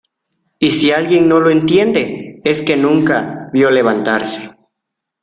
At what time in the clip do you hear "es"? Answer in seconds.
2.43-2.63